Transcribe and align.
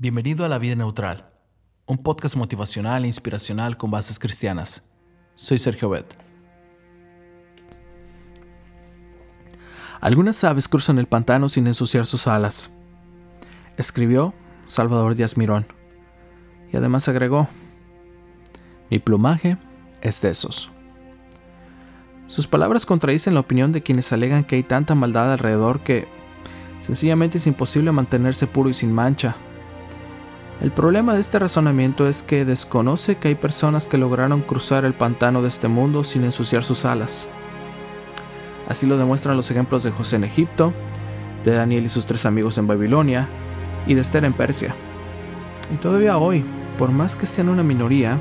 Bienvenido 0.00 0.44
a 0.44 0.48
La 0.48 0.58
Vida 0.58 0.76
Neutral, 0.76 1.28
un 1.84 1.98
podcast 1.98 2.36
motivacional 2.36 3.02
e 3.02 3.08
inspiracional 3.08 3.76
con 3.76 3.90
bases 3.90 4.20
cristianas. 4.20 4.84
Soy 5.34 5.58
Sergio 5.58 5.90
Bet. 5.90 6.06
Algunas 10.00 10.44
aves 10.44 10.68
cruzan 10.68 11.00
el 11.00 11.08
pantano 11.08 11.48
sin 11.48 11.66
ensuciar 11.66 12.06
sus 12.06 12.28
alas. 12.28 12.70
Escribió 13.76 14.34
Salvador 14.66 15.16
Díaz 15.16 15.36
Mirón. 15.36 15.66
Y 16.72 16.76
además 16.76 17.08
agregó, 17.08 17.48
mi 18.90 19.00
plumaje 19.00 19.58
es 20.00 20.20
de 20.20 20.30
esos. 20.30 20.70
Sus 22.28 22.46
palabras 22.46 22.86
contradicen 22.86 23.34
la 23.34 23.40
opinión 23.40 23.72
de 23.72 23.82
quienes 23.82 24.12
alegan 24.12 24.44
que 24.44 24.54
hay 24.54 24.62
tanta 24.62 24.94
maldad 24.94 25.32
alrededor 25.32 25.80
que 25.80 26.06
sencillamente 26.82 27.38
es 27.38 27.48
imposible 27.48 27.90
mantenerse 27.90 28.46
puro 28.46 28.70
y 28.70 28.74
sin 28.74 28.92
mancha 28.92 29.34
el 30.60 30.72
problema 30.72 31.14
de 31.14 31.20
este 31.20 31.38
razonamiento 31.38 32.08
es 32.08 32.24
que 32.24 32.44
desconoce 32.44 33.16
que 33.16 33.28
hay 33.28 33.34
personas 33.36 33.86
que 33.86 33.96
lograron 33.96 34.42
cruzar 34.42 34.84
el 34.84 34.92
pantano 34.92 35.40
de 35.40 35.48
este 35.48 35.68
mundo 35.68 36.02
sin 36.02 36.24
ensuciar 36.24 36.64
sus 36.64 36.84
alas. 36.84 37.28
Así 38.66 38.86
lo 38.86 38.98
demuestran 38.98 39.36
los 39.36 39.50
ejemplos 39.52 39.84
de 39.84 39.92
José 39.92 40.16
en 40.16 40.24
Egipto, 40.24 40.72
de 41.44 41.52
Daniel 41.52 41.86
y 41.86 41.88
sus 41.88 42.06
tres 42.06 42.26
amigos 42.26 42.58
en 42.58 42.66
Babilonia, 42.66 43.28
y 43.86 43.94
de 43.94 44.00
Esther 44.00 44.24
en 44.24 44.32
Persia. 44.32 44.74
Y 45.72 45.76
todavía 45.76 46.18
hoy, 46.18 46.44
por 46.76 46.90
más 46.90 47.14
que 47.14 47.26
sean 47.26 47.48
una 47.48 47.62
minoría, 47.62 48.18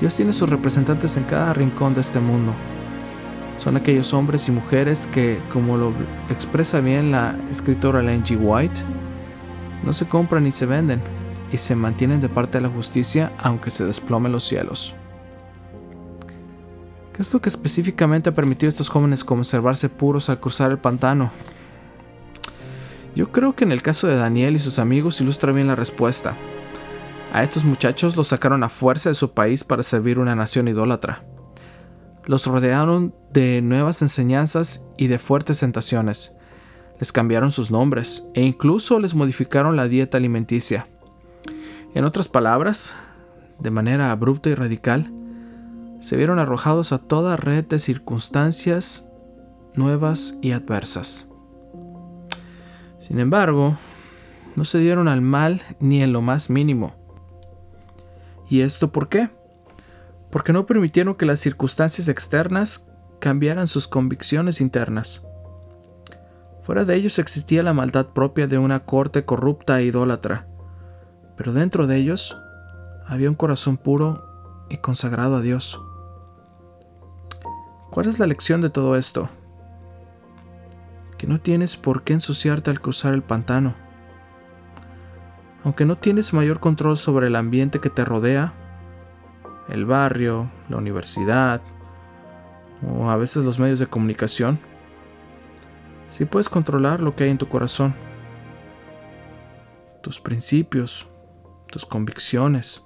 Dios 0.00 0.14
tiene 0.14 0.32
sus 0.32 0.48
representantes 0.48 1.16
en 1.16 1.24
cada 1.24 1.52
rincón 1.54 1.92
de 1.92 2.02
este 2.02 2.20
mundo. 2.20 2.52
Son 3.56 3.76
aquellos 3.76 4.14
hombres 4.14 4.48
y 4.48 4.52
mujeres 4.52 5.08
que, 5.08 5.40
como 5.52 5.76
lo 5.76 5.92
expresa 6.30 6.80
bien 6.80 7.10
la 7.10 7.36
escritora 7.50 8.00
Ellen 8.00 8.22
G. 8.22 8.38
White, 8.40 8.80
no 9.84 9.92
se 9.92 10.06
compran 10.06 10.44
ni 10.44 10.52
se 10.52 10.66
venden, 10.66 11.00
y 11.50 11.58
se 11.58 11.74
mantienen 11.74 12.20
de 12.20 12.28
parte 12.28 12.58
de 12.58 12.62
la 12.62 12.68
justicia 12.68 13.32
aunque 13.38 13.70
se 13.70 13.84
desplomen 13.84 14.32
los 14.32 14.44
cielos. 14.44 14.96
¿Qué 17.12 17.22
es 17.22 17.34
lo 17.34 17.40
que 17.40 17.48
específicamente 17.48 18.30
ha 18.30 18.34
permitido 18.34 18.68
a 18.68 18.70
estos 18.70 18.90
jóvenes 18.90 19.24
conservarse 19.24 19.88
puros 19.88 20.30
al 20.30 20.38
cruzar 20.38 20.70
el 20.70 20.78
pantano? 20.78 21.32
Yo 23.16 23.32
creo 23.32 23.56
que 23.56 23.64
en 23.64 23.72
el 23.72 23.82
caso 23.82 24.06
de 24.06 24.14
Daniel 24.14 24.54
y 24.54 24.60
sus 24.60 24.78
amigos 24.78 25.20
ilustra 25.20 25.50
bien 25.50 25.66
la 25.66 25.74
respuesta. 25.74 26.36
A 27.32 27.42
estos 27.42 27.64
muchachos 27.64 28.16
los 28.16 28.28
sacaron 28.28 28.62
a 28.62 28.68
fuerza 28.68 29.10
de 29.10 29.14
su 29.14 29.32
país 29.32 29.64
para 29.64 29.82
servir 29.82 30.18
una 30.20 30.36
nación 30.36 30.68
idólatra. 30.68 31.24
Los 32.24 32.46
rodearon 32.46 33.14
de 33.32 33.62
nuevas 33.62 34.00
enseñanzas 34.02 34.86
y 34.96 35.08
de 35.08 35.18
fuertes 35.18 35.60
tentaciones. 35.60 36.36
Les 37.00 37.10
cambiaron 37.10 37.50
sus 37.50 37.70
nombres 37.70 38.28
e 38.34 38.42
incluso 38.42 39.00
les 39.00 39.14
modificaron 39.14 39.76
la 39.76 39.88
dieta 39.88 40.18
alimenticia. 40.18 40.86
En 41.94 42.04
otras 42.04 42.28
palabras, 42.28 42.94
de 43.58 43.70
manera 43.70 44.10
abrupta 44.10 44.50
y 44.50 44.54
radical, 44.54 45.10
se 46.00 46.16
vieron 46.16 46.38
arrojados 46.38 46.92
a 46.92 46.98
toda 46.98 47.36
red 47.36 47.64
de 47.64 47.78
circunstancias 47.78 49.08
nuevas 49.74 50.36
y 50.42 50.52
adversas. 50.52 51.28
Sin 52.98 53.18
embargo, 53.18 53.78
no 54.54 54.64
se 54.66 54.78
dieron 54.78 55.08
al 55.08 55.22
mal 55.22 55.62
ni 55.80 56.02
en 56.02 56.12
lo 56.12 56.20
más 56.20 56.50
mínimo. 56.50 56.94
¿Y 58.50 58.60
esto 58.60 58.92
por 58.92 59.08
qué? 59.08 59.30
Porque 60.30 60.52
no 60.52 60.66
permitieron 60.66 61.14
que 61.14 61.26
las 61.26 61.40
circunstancias 61.40 62.08
externas 62.08 62.86
cambiaran 63.18 63.66
sus 63.66 63.88
convicciones 63.88 64.60
internas. 64.60 65.24
Fuera 66.62 66.84
de 66.84 66.96
ellos 66.96 67.18
existía 67.18 67.62
la 67.62 67.72
maldad 67.72 68.08
propia 68.08 68.46
de 68.46 68.58
una 68.58 68.80
corte 68.80 69.24
corrupta 69.24 69.80
e 69.80 69.84
idólatra 69.86 70.46
pero 71.38 71.52
dentro 71.52 71.86
de 71.86 71.96
ellos 71.96 72.42
había 73.06 73.30
un 73.30 73.36
corazón 73.36 73.76
puro 73.76 74.66
y 74.68 74.78
consagrado 74.78 75.36
a 75.36 75.40
Dios. 75.40 75.80
¿Cuál 77.90 78.08
es 78.08 78.18
la 78.18 78.26
lección 78.26 78.60
de 78.60 78.70
todo 78.70 78.96
esto? 78.96 79.30
Que 81.16 81.28
no 81.28 81.40
tienes 81.40 81.76
por 81.76 82.02
qué 82.02 82.12
ensuciarte 82.12 82.70
al 82.70 82.80
cruzar 82.80 83.14
el 83.14 83.22
pantano. 83.22 83.74
Aunque 85.62 85.84
no 85.84 85.96
tienes 85.96 86.34
mayor 86.34 86.58
control 86.58 86.96
sobre 86.96 87.28
el 87.28 87.36
ambiente 87.36 87.78
que 87.78 87.88
te 87.88 88.04
rodea, 88.04 88.52
el 89.68 89.86
barrio, 89.86 90.50
la 90.68 90.76
universidad 90.76 91.60
o 92.84 93.10
a 93.10 93.16
veces 93.16 93.44
los 93.44 93.60
medios 93.60 93.78
de 93.78 93.86
comunicación, 93.86 94.58
sí 96.08 96.24
puedes 96.24 96.48
controlar 96.48 97.00
lo 97.00 97.14
que 97.14 97.24
hay 97.24 97.30
en 97.30 97.38
tu 97.38 97.48
corazón, 97.48 97.94
tus 100.02 100.20
principios, 100.20 101.08
tus 101.70 101.86
convicciones, 101.86 102.84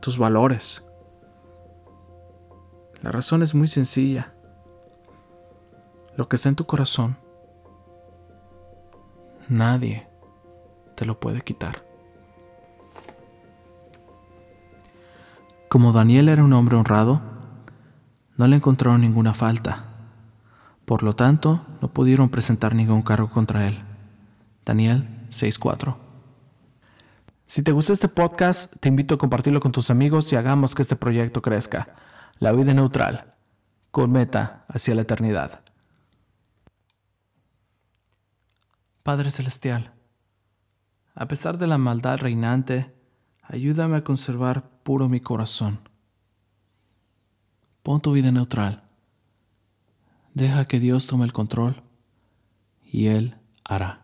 tus 0.00 0.18
valores. 0.18 0.84
La 3.02 3.12
razón 3.12 3.42
es 3.42 3.54
muy 3.54 3.68
sencilla. 3.68 4.34
Lo 6.16 6.28
que 6.28 6.36
está 6.36 6.48
en 6.48 6.56
tu 6.56 6.64
corazón, 6.64 7.16
nadie 9.48 10.06
te 10.94 11.04
lo 11.04 11.18
puede 11.18 11.40
quitar. 11.40 11.84
Como 15.68 15.92
Daniel 15.92 16.28
era 16.28 16.44
un 16.44 16.52
hombre 16.52 16.76
honrado, 16.76 17.20
no 18.36 18.46
le 18.46 18.56
encontraron 18.56 19.00
ninguna 19.00 19.34
falta. 19.34 19.86
Por 20.84 21.02
lo 21.02 21.16
tanto, 21.16 21.62
no 21.80 21.88
pudieron 21.88 22.28
presentar 22.28 22.74
ningún 22.74 23.02
cargo 23.02 23.28
contra 23.28 23.66
él. 23.66 23.82
Daniel 24.64 25.26
6:4 25.30 26.13
si 27.46 27.62
te 27.62 27.72
gustó 27.72 27.92
este 27.92 28.08
podcast, 28.08 28.74
te 28.80 28.88
invito 28.88 29.14
a 29.14 29.18
compartirlo 29.18 29.60
con 29.60 29.72
tus 29.72 29.90
amigos 29.90 30.32
y 30.32 30.36
hagamos 30.36 30.74
que 30.74 30.82
este 30.82 30.96
proyecto 30.96 31.42
crezca. 31.42 31.94
La 32.38 32.52
vida 32.52 32.74
neutral, 32.74 33.34
con 33.90 34.10
meta 34.10 34.64
hacia 34.68 34.94
la 34.94 35.02
eternidad. 35.02 35.60
Padre 39.02 39.30
Celestial, 39.30 39.92
a 41.14 41.28
pesar 41.28 41.58
de 41.58 41.66
la 41.66 41.78
maldad 41.78 42.18
reinante, 42.18 42.92
ayúdame 43.42 43.98
a 43.98 44.04
conservar 44.04 44.68
puro 44.82 45.08
mi 45.08 45.20
corazón. 45.20 45.88
Pon 47.82 48.00
tu 48.00 48.12
vida 48.12 48.32
neutral. 48.32 48.82
Deja 50.32 50.64
que 50.64 50.80
Dios 50.80 51.06
tome 51.06 51.24
el 51.24 51.32
control 51.32 51.82
y 52.82 53.06
Él 53.06 53.36
hará. 53.62 54.03